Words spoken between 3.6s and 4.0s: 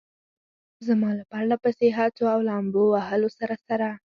سره.